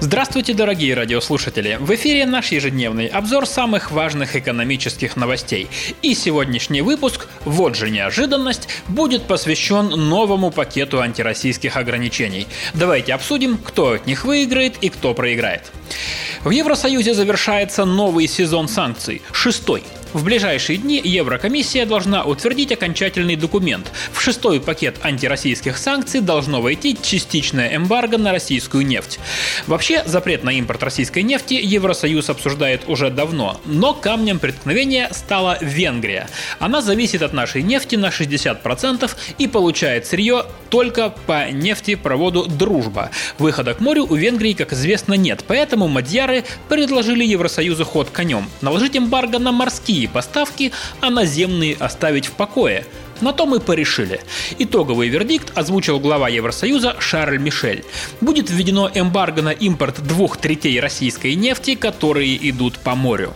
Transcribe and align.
Здравствуйте, 0.00 0.54
дорогие 0.54 0.94
радиослушатели! 0.94 1.76
В 1.80 1.92
эфире 1.92 2.24
наш 2.24 2.52
ежедневный 2.52 3.08
обзор 3.08 3.46
самых 3.46 3.90
важных 3.90 4.36
экономических 4.36 5.16
новостей. 5.16 5.66
И 6.02 6.14
сегодняшний 6.14 6.82
выпуск, 6.82 7.26
вот 7.44 7.74
же 7.74 7.90
неожиданность, 7.90 8.68
будет 8.86 9.24
посвящен 9.24 9.88
новому 9.88 10.52
пакету 10.52 11.00
антироссийских 11.00 11.76
ограничений. 11.76 12.46
Давайте 12.74 13.12
обсудим, 13.12 13.58
кто 13.58 13.94
от 13.94 14.06
них 14.06 14.24
выиграет 14.24 14.76
и 14.82 14.88
кто 14.88 15.14
проиграет. 15.14 15.72
В 16.44 16.50
Евросоюзе 16.50 17.12
завершается 17.12 17.84
новый 17.84 18.28
сезон 18.28 18.68
санкций, 18.68 19.20
шестой– 19.32 19.82
в 20.12 20.24
ближайшие 20.24 20.78
дни 20.78 21.00
Еврокомиссия 21.02 21.86
должна 21.86 22.24
утвердить 22.24 22.72
окончательный 22.72 23.36
документ. 23.36 23.92
В 24.12 24.20
шестой 24.20 24.60
пакет 24.60 24.96
антироссийских 25.02 25.76
санкций 25.76 26.20
должно 26.20 26.62
войти 26.62 26.96
частичное 27.00 27.76
эмбарго 27.76 28.18
на 28.18 28.32
российскую 28.32 28.86
нефть. 28.86 29.18
Вообще, 29.66 30.02
запрет 30.06 30.44
на 30.44 30.50
импорт 30.50 30.82
российской 30.82 31.22
нефти 31.22 31.54
Евросоюз 31.54 32.30
обсуждает 32.30 32.82
уже 32.86 33.10
давно, 33.10 33.60
но 33.64 33.94
камнем 33.94 34.38
преткновения 34.38 35.08
стала 35.12 35.58
Венгрия. 35.60 36.28
Она 36.58 36.80
зависит 36.80 37.22
от 37.22 37.32
нашей 37.32 37.62
нефти 37.62 37.96
на 37.96 38.08
60% 38.08 39.10
и 39.38 39.46
получает 39.46 40.06
сырье 40.06 40.44
только 40.70 41.10
по 41.26 41.50
нефтепроводу 41.50 42.46
«Дружба». 42.46 43.10
Выхода 43.38 43.74
к 43.74 43.80
морю 43.80 44.06
у 44.08 44.14
Венгрии, 44.14 44.52
как 44.52 44.72
известно, 44.72 45.14
нет, 45.14 45.44
поэтому 45.46 45.88
мадьяры 45.88 46.44
предложили 46.68 47.24
Евросоюзу 47.24 47.84
ход 47.84 48.10
конем– 48.10 48.48
наложить 48.60 48.96
эмбарго 48.96 49.38
на 49.38 49.52
морские 49.52 49.97
морские 49.98 50.08
поставки, 50.08 50.72
а 51.00 51.10
наземные 51.10 51.76
оставить 51.78 52.26
в 52.26 52.32
покое. 52.32 52.84
На 53.20 53.32
то 53.32 53.46
мы 53.46 53.58
порешили. 53.58 54.20
Итоговый 54.58 55.08
вердикт 55.08 55.58
озвучил 55.58 55.98
глава 55.98 56.28
Евросоюза 56.28 56.96
Шарль 57.00 57.38
Мишель. 57.38 57.84
Будет 58.20 58.48
введено 58.48 58.88
эмбарго 58.94 59.42
на 59.42 59.48
импорт 59.48 60.00
двух 60.06 60.36
третей 60.36 60.78
российской 60.78 61.34
нефти, 61.34 61.74
которые 61.74 62.36
идут 62.48 62.78
по 62.78 62.94
морю. 62.94 63.34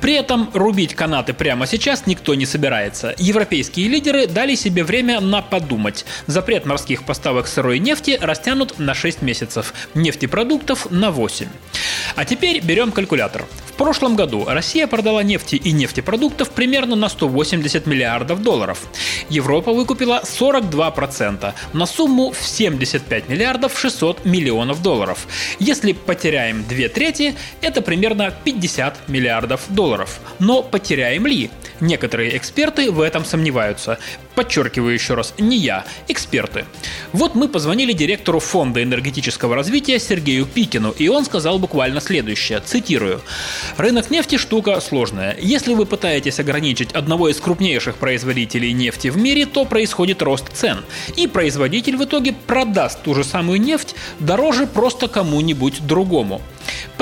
При 0.00 0.14
этом 0.14 0.50
рубить 0.52 0.94
канаты 0.96 1.32
прямо 1.32 1.68
сейчас 1.68 2.06
никто 2.06 2.34
не 2.34 2.46
собирается. 2.46 3.14
Европейские 3.18 3.86
лидеры 3.88 4.26
дали 4.26 4.56
себе 4.56 4.82
время 4.82 5.20
на 5.20 5.40
подумать. 5.40 6.04
Запрет 6.26 6.66
морских 6.66 7.04
поставок 7.04 7.46
сырой 7.46 7.78
нефти 7.78 8.18
растянут 8.20 8.80
на 8.80 8.94
6 8.94 9.22
месяцев, 9.22 9.72
нефтепродуктов 9.94 10.90
на 10.90 11.12
8. 11.12 11.46
А 12.16 12.24
теперь 12.24 12.60
берем 12.60 12.92
калькулятор. 12.92 13.46
В 13.66 13.72
прошлом 13.74 14.16
году 14.16 14.44
Россия 14.46 14.86
продала 14.86 15.22
нефти 15.22 15.56
и 15.56 15.72
нефтепродуктов 15.72 16.50
примерно 16.50 16.94
на 16.94 17.08
180 17.08 17.86
миллиардов 17.86 18.42
долларов. 18.42 18.80
Европа 19.30 19.72
выкупила 19.72 20.22
42% 20.24 21.54
на 21.72 21.86
сумму 21.86 22.32
в 22.32 22.46
75 22.46 23.28
миллиардов 23.28 23.78
600 23.78 24.24
миллионов 24.24 24.82
долларов. 24.82 25.26
Если 25.58 25.92
потеряем 25.92 26.64
две 26.64 26.88
трети, 26.88 27.34
это 27.60 27.80
примерно 27.80 28.32
50 28.44 29.08
миллиардов 29.08 29.62
долларов. 29.68 30.20
Но 30.38 30.62
потеряем 30.62 31.26
ли? 31.26 31.50
Некоторые 31.82 32.36
эксперты 32.36 32.92
в 32.92 33.00
этом 33.00 33.24
сомневаются. 33.24 33.98
Подчеркиваю 34.36 34.94
еще 34.94 35.14
раз, 35.14 35.34
не 35.36 35.56
я, 35.56 35.84
эксперты. 36.06 36.64
Вот 37.12 37.34
мы 37.34 37.48
позвонили 37.48 37.92
директору 37.92 38.38
Фонда 38.38 38.84
энергетического 38.84 39.56
развития 39.56 39.98
Сергею 39.98 40.46
Пикину, 40.46 40.92
и 40.92 41.08
он 41.08 41.24
сказал 41.24 41.58
буквально 41.58 42.00
следующее, 42.00 42.60
цитирую. 42.60 43.20
«Рынок 43.78 44.12
нефти– 44.12 44.36
штука 44.38 44.80
сложная. 44.80 45.36
Если 45.40 45.74
вы 45.74 45.84
пытаетесь 45.84 46.38
ограничить 46.38 46.92
одного 46.92 47.28
из 47.28 47.40
крупнейших 47.40 47.96
производителей 47.96 48.72
нефти 48.72 49.08
в 49.08 49.16
мире, 49.16 49.44
то 49.44 49.64
происходит 49.64 50.22
рост 50.22 50.52
цен. 50.54 50.84
И 51.16 51.26
производитель 51.26 51.96
в 51.96 52.04
итоге 52.04 52.32
продаст 52.32 53.02
ту 53.02 53.12
же 53.12 53.24
самую 53.24 53.60
нефть 53.60 53.96
дороже 54.20 54.68
просто 54.68 55.08
кому-нибудь 55.08 55.84
другому. 55.84 56.42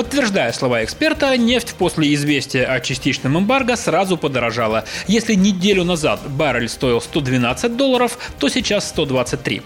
Подтверждая 0.01 0.51
слова 0.51 0.83
эксперта, 0.83 1.37
нефть 1.37 1.75
после 1.77 2.15
известия 2.15 2.65
о 2.65 2.79
частичном 2.79 3.37
эмбарго 3.37 3.75
сразу 3.75 4.17
подорожала. 4.17 4.83
Если 5.05 5.35
неделю 5.35 5.83
назад 5.83 6.21
баррель 6.27 6.69
стоил 6.69 6.99
112 7.01 7.77
долларов, 7.77 8.17
то 8.39 8.49
сейчас 8.49 8.89
123. 8.89 9.61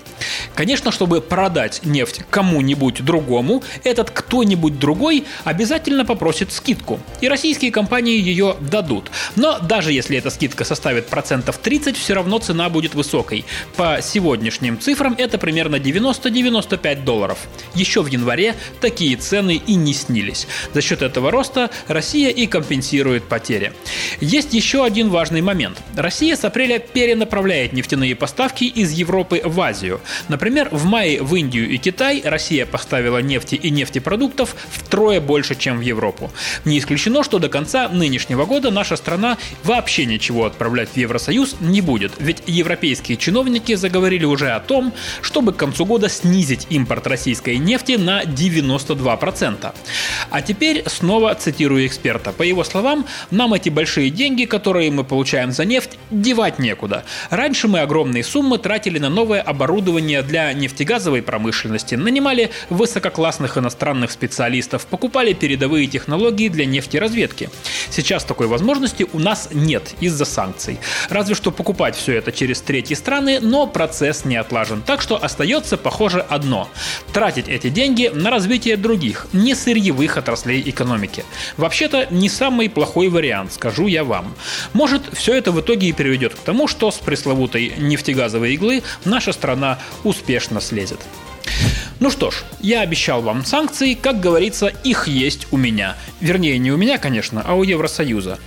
Конечно, 0.54 0.92
чтобы 0.92 1.22
продать 1.22 1.86
нефть 1.86 2.20
кому-нибудь 2.30 3.06
другому, 3.06 3.64
этот 3.86 4.12
кто-нибудь 4.12 4.78
другой 4.78 5.24
обязательно 5.46 6.04
попросит 6.04 6.52
скидку. 6.52 7.00
И 7.22 7.30
российские 7.30 7.72
компании 7.72 8.20
ее 8.20 8.58
дадут. 8.60 9.12
Но 9.38 9.60
даже 9.60 9.94
если 9.94 10.18
эта 10.18 10.30
скидка 10.32 10.66
составит 10.66 11.08
процентов 11.08 11.60
30, 11.60 11.96
все 11.96 12.14
равно 12.14 12.40
цена 12.40 12.68
будет 12.70 12.94
высокой. 12.94 13.46
По 13.78 14.00
сегодняшним 14.02 14.82
цифрам 14.82 15.16
это 15.18 15.38
примерно 15.38 15.78
90-95 15.78 17.06
долларов. 17.06 17.40
Еще 17.74 18.02
в 18.02 18.08
январе 18.08 18.54
такие 18.82 19.16
цены 19.16 19.62
и 19.66 19.76
не 19.76 19.94
снились. 19.94 20.25
За 20.74 20.82
счет 20.82 21.02
этого 21.02 21.32
роста 21.32 21.70
Россия 21.88 22.30
и 22.30 22.48
компенсирует 22.48 23.24
потери. 23.26 23.74
Есть 24.20 24.54
еще 24.54 24.84
один 24.84 25.10
важный 25.10 25.42
момент. 25.42 25.78
Россия 25.96 26.36
с 26.36 26.44
апреля 26.44 26.80
перенаправляет 26.80 27.74
нефтяные 27.74 28.16
поставки 28.16 28.64
из 28.66 28.92
Европы 28.92 29.42
в 29.44 29.60
Азию. 29.62 30.02
Например, 30.28 30.70
в 30.72 30.86
мае 30.86 31.22
в 31.22 31.36
Индию 31.36 31.70
и 31.70 31.78
Китай 31.78 32.22
Россия 32.24 32.66
поставила 32.66 33.20
нефти 33.20 33.56
и 33.56 33.70
нефтепродуктов 33.70 34.56
втрое 34.72 35.22
больше, 35.22 35.56
чем 35.56 35.78
в 35.78 35.82
Европу. 35.82 36.32
Не 36.66 36.80
исключено, 36.80 37.24
что 37.24 37.40
до 37.40 37.50
конца 37.50 37.90
нынешнего 37.90 38.46
года 38.46 38.72
наша 38.72 38.96
страна 38.96 39.38
вообще 39.64 40.06
ничего 40.06 40.46
отправлять 40.46 40.90
в 40.90 40.98
Евросоюз 40.98 41.58
не 41.60 41.82
будет, 41.82 42.14
ведь 42.20 42.44
европейские 42.48 43.18
чиновники 43.18 43.76
заговорили 43.76 44.26
уже 44.26 44.52
о 44.52 44.60
том, 44.60 44.94
чтобы 45.22 45.54
к 45.54 45.58
концу 45.58 45.86
года 45.86 46.10
снизить 46.10 46.68
импорт 46.70 47.08
российской 47.08 47.58
нефти 47.58 47.94
на 47.94 48.24
92%. 48.24 49.74
А 50.30 50.42
теперь 50.42 50.84
снова 50.88 51.34
цитирую 51.36 51.86
эксперта. 51.86 52.32
По 52.32 52.44
его 52.44 52.64
словам, 52.64 53.06
нам 53.32 53.54
эти 53.54 53.70
большие 53.70 54.10
деньги, 54.10 54.46
которые 54.46 54.92
мы 54.92 55.04
получаем 55.04 55.52
за 55.52 55.66
нефть, 55.66 55.98
девать 56.12 56.60
некуда. 56.60 57.06
Раньше 57.30 57.68
мы 57.68 57.80
огромные 57.80 58.24
суммы 58.24 58.58
тратили 58.58 59.00
на 59.00 59.10
новое 59.10 59.42
оборудование 59.42 60.22
для 60.22 60.52
нефтегазовой 60.54 61.22
промышленности, 61.22 61.96
нанимали 61.96 62.52
высококлассных 62.70 63.58
иностранных 63.58 64.12
специалистов, 64.12 64.86
покупали 64.86 65.34
передовые 65.34 65.88
технологии 65.88 66.50
для 66.50 66.66
нефтеразведки. 66.66 67.50
Сейчас 67.90 68.24
такой 68.24 68.48
возможности 68.48 69.06
у 69.14 69.20
нас 69.20 69.50
нет 69.52 69.94
из-за 70.00 70.26
санкций. 70.26 70.80
Разве 71.10 71.36
что 71.36 71.52
покупать 71.52 71.96
все 71.96 72.14
это 72.14 72.32
через 72.32 72.62
третьи 72.62 72.94
страны, 72.94 73.40
но 73.42 73.68
процесс 73.68 74.26
не 74.26 74.36
отлажен. 74.36 74.82
Так 74.82 75.02
что 75.02 75.24
остается, 75.24 75.78
похоже, 75.78 76.22
одно– 76.22 76.70
тратить 77.14 77.48
эти 77.48 77.70
деньги 77.70 78.12
на 78.14 78.30
развитие 78.30 78.78
других, 78.78 79.28
не 79.34 79.56
сырьевых 79.56 80.05
отраслей 80.08 80.62
экономики. 80.66 81.26
Вообще-то 81.58 82.08
не 82.10 82.30
самый 82.30 82.70
плохой 82.70 83.10
вариант, 83.10 83.54
скажу 83.54 83.88
я 83.88 84.04
вам. 84.04 84.36
Может, 84.74 85.04
все 85.14 85.34
это 85.34 85.52
в 85.52 85.60
итоге 85.62 85.90
и 85.90 85.94
приведет 85.94 86.36
к 86.36 86.40
тому, 86.40 86.68
что 86.68 86.92
с 86.92 86.98
пресловутой 86.98 87.74
нефтегазовой 87.78 88.54
иглы 88.54 88.84
наша 89.04 89.34
страна 89.34 89.80
успешно 90.04 90.62
слезет. 90.62 91.00
Ну 92.00 92.12
что 92.12 92.32
ж, 92.32 92.44
я 92.60 92.82
обещал 92.82 93.22
вам 93.22 93.46
санкции, 93.46 93.94
как 93.94 94.20
говорится, 94.20 94.68
их 94.68 95.08
есть 95.08 95.48
у 95.52 95.58
меня. 95.58 95.96
Вернее, 96.20 96.58
не 96.58 96.72
у 96.72 96.78
меня, 96.78 96.98
конечно, 96.98 97.42
а 97.46 97.54
у 97.56 97.64
Евросоюза. 97.64 98.40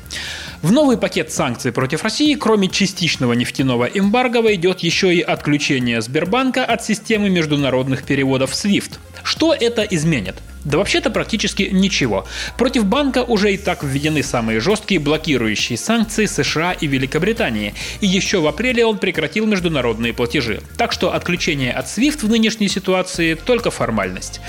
В 0.61 0.73
новый 0.73 0.99
пакет 0.99 1.33
санкций 1.33 1.71
против 1.71 2.03
России, 2.03 2.35
кроме 2.35 2.69
частичного 2.69 3.33
нефтяного 3.33 3.85
эмбарго, 3.85 4.43
войдет 4.43 4.81
еще 4.81 5.15
и 5.15 5.21
отключение 5.21 6.03
Сбербанка 6.03 6.65
от 6.65 6.85
системы 6.85 7.31
международных 7.31 8.03
переводов 8.03 8.53
SWIFT. 8.53 8.99
Что 9.23 9.55
это 9.55 9.82
изменит? 9.82 10.35
Да 10.69 10.76
вообще-то 10.76 11.09
практически 11.09 11.70
ничего. 11.73 12.26
Против 12.59 12.85
банка 12.85 13.25
уже 13.25 13.55
и 13.55 13.56
так 13.56 13.82
введены 13.82 14.23
самые 14.23 14.61
жесткие 14.61 15.00
блокирующие 15.00 15.79
санкции 15.79 16.26
США 16.26 16.73
и 16.73 16.87
Великобритании. 16.87 17.73
И 18.03 18.06
еще 18.06 18.41
в 18.41 18.47
апреле 18.47 18.85
он 18.85 18.99
прекратил 18.99 19.47
международные 19.47 20.12
платежи. 20.12 20.61
Так 20.76 20.93
что 20.93 21.15
отключение 21.15 21.73
от 21.73 21.87
SWIFT 21.87 22.26
в 22.26 22.29
нынешней 22.29 22.69
ситуации 22.69 23.32
только 23.32 23.70
формальность. 23.70 24.43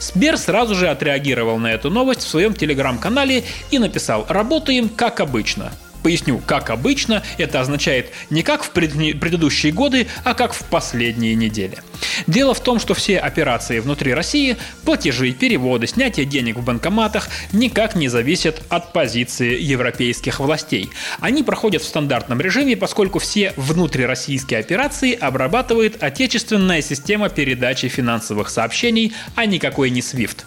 Сбер 0.00 0.38
сразу 0.38 0.74
же 0.74 0.88
отреагировал 0.88 1.58
на 1.58 1.72
эту 1.72 1.88
новость 1.88 2.22
в 2.22 2.28
своем 2.28 2.52
телеграм-канале 2.54 3.44
и 3.70 3.78
написал 3.78 4.26
«Работаем 4.28 4.88
как 4.88 5.20
обычно». 5.20 5.70
Поясню, 6.02 6.40
как 6.44 6.70
обычно, 6.70 7.22
это 7.38 7.60
означает 7.60 8.10
не 8.30 8.42
как 8.42 8.62
в 8.62 8.70
предыдущие 8.70 9.72
годы, 9.72 10.06
а 10.24 10.34
как 10.34 10.54
в 10.54 10.64
последние 10.64 11.34
недели. 11.34 11.78
Дело 12.26 12.54
в 12.54 12.60
том, 12.60 12.78
что 12.78 12.94
все 12.94 13.18
операции 13.18 13.80
внутри 13.80 14.14
России, 14.14 14.56
платежи, 14.84 15.32
переводы, 15.32 15.86
снятие 15.86 16.26
денег 16.26 16.56
в 16.56 16.64
банкоматах 16.64 17.28
никак 17.52 17.94
не 17.94 18.08
зависят 18.08 18.62
от 18.68 18.92
позиции 18.92 19.60
европейских 19.60 20.40
властей. 20.40 20.90
Они 21.20 21.42
проходят 21.42 21.82
в 21.82 21.86
стандартном 21.86 22.40
режиме, 22.40 22.76
поскольку 22.76 23.18
все 23.18 23.52
внутрироссийские 23.56 24.60
операции 24.60 25.14
обрабатывает 25.14 26.02
отечественная 26.02 26.82
система 26.82 27.28
передачи 27.28 27.88
финансовых 27.88 28.48
сообщений, 28.48 29.12
а 29.34 29.46
никакой 29.46 29.90
не 29.90 30.00
SWIFT. 30.00 30.44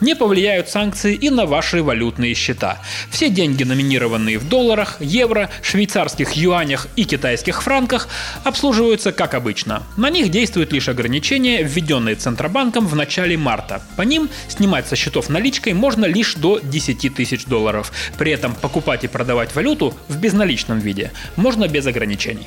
Не 0.00 0.14
повлияют 0.14 0.68
санкции 0.68 1.14
и 1.14 1.30
на 1.30 1.46
ваши 1.46 1.82
валютные 1.82 2.34
счета. 2.34 2.78
Все 3.10 3.30
деньги, 3.30 3.64
номинированные 3.64 4.38
в 4.38 4.48
долларах, 4.48 4.96
евро, 5.00 5.50
швейцарских 5.62 6.32
юанях 6.32 6.88
и 6.96 7.04
китайских 7.04 7.62
франках, 7.62 8.08
обслуживаются 8.44 9.12
как 9.12 9.34
обычно. 9.34 9.82
На 9.96 10.10
них 10.10 10.30
действуют 10.30 10.72
лишь 10.72 10.88
ограничения, 10.88 11.62
введенные 11.62 12.16
Центробанком 12.16 12.86
в 12.86 12.94
начале 12.94 13.36
марта. 13.36 13.82
По 13.96 14.02
ним 14.02 14.28
снимать 14.48 14.86
со 14.86 14.96
счетов 14.96 15.28
наличкой 15.28 15.72
можно 15.72 16.04
лишь 16.04 16.34
до 16.34 16.58
10 16.58 17.14
тысяч 17.14 17.44
долларов. 17.44 17.92
При 18.18 18.32
этом 18.32 18.54
покупать 18.54 19.04
и 19.04 19.08
продавать 19.08 19.54
валюту 19.54 19.94
в 20.08 20.18
безналичном 20.18 20.78
виде 20.78 21.12
можно 21.36 21.68
без 21.68 21.86
ограничений. 21.86 22.46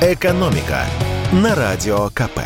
Экономика 0.00 0.84
на 1.32 1.54
радио 1.54 2.08
КП. 2.10 2.40